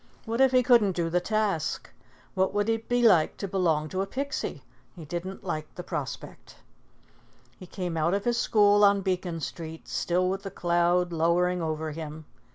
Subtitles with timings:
[0.25, 1.87] What if he couldn't do the task?
[2.33, 4.63] What would it be like to belong to a Pixie?
[4.95, 6.55] He didn't like the prospect.
[7.59, 11.91] He came out of his school on Beacon Street, still with the cloud lowering over
[11.91, 12.25] him.